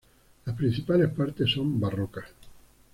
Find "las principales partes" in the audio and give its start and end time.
0.45-1.51